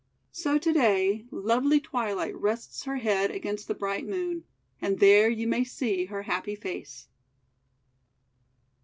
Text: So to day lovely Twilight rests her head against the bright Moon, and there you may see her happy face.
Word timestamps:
So 0.31 0.57
to 0.57 0.73
day 0.73 1.25
lovely 1.29 1.79
Twilight 1.79 2.35
rests 2.35 2.85
her 2.85 2.95
head 2.97 3.29
against 3.29 3.67
the 3.67 3.75
bright 3.75 4.07
Moon, 4.07 4.45
and 4.81 4.97
there 4.97 5.29
you 5.29 5.45
may 5.47 5.63
see 5.63 6.05
her 6.05 6.23
happy 6.23 6.55
face. 6.55 7.07